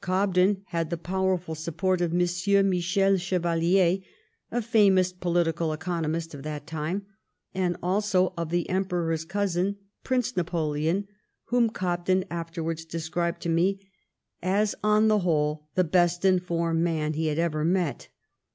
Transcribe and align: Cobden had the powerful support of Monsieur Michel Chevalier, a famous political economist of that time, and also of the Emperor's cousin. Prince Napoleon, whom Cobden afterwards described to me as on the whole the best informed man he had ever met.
Cobden 0.00 0.62
had 0.68 0.88
the 0.88 0.96
powerful 0.96 1.54
support 1.54 2.00
of 2.00 2.10
Monsieur 2.10 2.62
Michel 2.62 3.18
Chevalier, 3.18 3.98
a 4.50 4.62
famous 4.62 5.12
political 5.12 5.74
economist 5.74 6.32
of 6.32 6.42
that 6.42 6.66
time, 6.66 7.04
and 7.52 7.76
also 7.82 8.32
of 8.34 8.48
the 8.48 8.66
Emperor's 8.70 9.26
cousin. 9.26 9.76
Prince 10.02 10.38
Napoleon, 10.38 11.06
whom 11.48 11.68
Cobden 11.68 12.24
afterwards 12.30 12.86
described 12.86 13.42
to 13.42 13.50
me 13.50 13.78
as 14.42 14.74
on 14.82 15.08
the 15.08 15.18
whole 15.18 15.68
the 15.74 15.84
best 15.84 16.24
informed 16.24 16.80
man 16.80 17.12
he 17.12 17.26
had 17.26 17.38
ever 17.38 17.62
met. 17.62 18.08